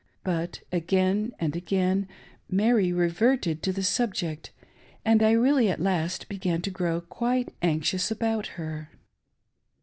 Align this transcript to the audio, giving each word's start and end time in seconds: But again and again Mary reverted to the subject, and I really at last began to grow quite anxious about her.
But 0.23 0.61
again 0.71 1.31
and 1.39 1.55
again 1.55 2.07
Mary 2.49 2.91
reverted 2.91 3.61
to 3.61 3.71
the 3.71 3.83
subject, 3.83 4.49
and 5.05 5.21
I 5.21 5.29
really 5.33 5.69
at 5.69 5.79
last 5.79 6.27
began 6.27 6.63
to 6.63 6.71
grow 6.71 7.01
quite 7.01 7.53
anxious 7.61 8.09
about 8.09 8.47
her. 8.57 8.89